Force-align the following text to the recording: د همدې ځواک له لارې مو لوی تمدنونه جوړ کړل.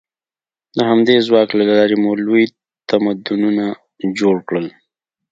د 0.77 0.79
همدې 0.89 1.15
ځواک 1.27 1.49
له 1.59 1.65
لارې 1.77 1.95
مو 2.03 2.11
لوی 2.25 2.43
تمدنونه 2.89 3.65
جوړ 4.19 4.35
کړل. 4.47 4.67